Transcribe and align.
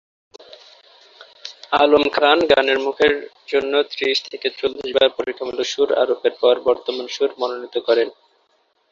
আলম 1.73 2.03
খান 2.15 2.37
গানের 2.51 2.79
মুখের 2.85 3.13
জন্য 3.47 3.73
ত্রিশ 3.91 4.17
থেকে 4.29 4.47
চল্লিশ 4.59 4.89
বার 4.97 5.09
পরীক্ষামূলক 5.17 5.67
সুর 5.71 5.89
আরোপের 6.01 6.33
পর 6.41 6.55
বর্তমান 6.67 7.05
সুর 7.15 7.31
মনোনীত 7.39 7.75
করেন। 7.87 8.07